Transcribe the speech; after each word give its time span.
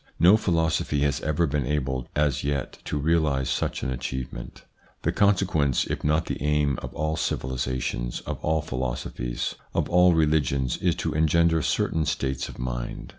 No 0.19 0.35
philosophy 0.35 1.01
has 1.01 1.21
ever 1.21 1.45
been 1.45 1.67
able 1.67 2.07
as 2.15 2.43
yet 2.43 2.79
to 2.85 2.97
realise 2.97 3.51
such 3.51 3.83
an 3.83 3.91
achievement. 3.91 4.63
The 5.03 5.11
consequence, 5.11 5.85
if 5.85 6.03
not 6.03 6.25
the 6.25 6.41
aim, 6.41 6.79
of 6.81 6.91
all 6.95 7.15
civilisations, 7.15 8.21
of 8.21 8.43
all 8.43 8.63
philosophies, 8.63 9.53
of 9.75 9.87
all 9.91 10.15
religions 10.15 10.77
is 10.77 10.95
to 10.95 11.13
engender 11.13 11.61
certain 11.61 12.07
states 12.07 12.49
of 12.49 12.57
mind. 12.57 13.09